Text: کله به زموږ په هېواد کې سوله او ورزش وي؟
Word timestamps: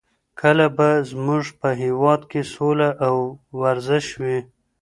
کله 0.41 0.67
به 0.77 0.89
زموږ 1.11 1.43
په 1.59 1.69
هېواد 1.81 2.21
کې 2.31 2.41
سوله 2.53 2.89
او 3.07 3.15
ورزش 3.61 4.05
وي؟ 4.21 4.39